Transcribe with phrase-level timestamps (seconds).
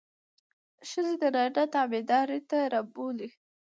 [0.89, 3.29] ښځې د نارينه تابعدارۍ ته رابولي.